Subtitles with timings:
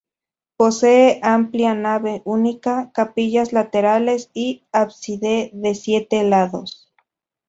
[0.57, 6.91] Posee amplia nave única, capillas laterales y ábside de siete lados.